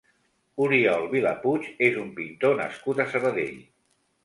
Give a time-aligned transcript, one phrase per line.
[0.63, 3.65] Oriol Vilapuig és un pintor nascut a Sabadell.